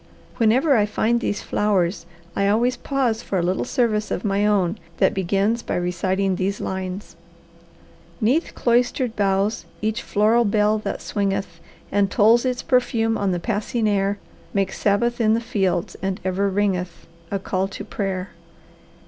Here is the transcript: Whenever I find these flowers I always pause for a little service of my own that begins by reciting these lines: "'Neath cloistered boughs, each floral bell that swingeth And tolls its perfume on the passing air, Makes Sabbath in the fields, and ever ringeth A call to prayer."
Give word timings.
Whenever 0.37 0.75
I 0.75 0.87
find 0.87 1.19
these 1.21 1.43
flowers 1.43 2.07
I 2.35 2.47
always 2.47 2.75
pause 2.75 3.21
for 3.21 3.37
a 3.37 3.43
little 3.43 3.65
service 3.65 4.09
of 4.09 4.25
my 4.25 4.47
own 4.47 4.79
that 4.97 5.13
begins 5.13 5.61
by 5.61 5.75
reciting 5.75 6.37
these 6.37 6.59
lines: 6.59 7.15
"'Neath 8.19 8.55
cloistered 8.55 9.15
boughs, 9.15 9.65
each 9.79 10.01
floral 10.01 10.43
bell 10.43 10.79
that 10.79 11.03
swingeth 11.03 11.59
And 11.91 12.09
tolls 12.09 12.45
its 12.45 12.63
perfume 12.63 13.15
on 13.15 13.29
the 13.31 13.39
passing 13.39 13.87
air, 13.87 14.17
Makes 14.55 14.79
Sabbath 14.79 15.21
in 15.21 15.35
the 15.35 15.39
fields, 15.39 15.95
and 16.01 16.19
ever 16.25 16.49
ringeth 16.49 17.05
A 17.29 17.37
call 17.37 17.67
to 17.67 17.85
prayer." 17.85 18.29